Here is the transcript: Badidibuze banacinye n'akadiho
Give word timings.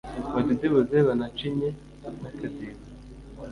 Badidibuze 0.33 0.97
banacinye 1.07 1.69
n'akadiho 2.19 2.77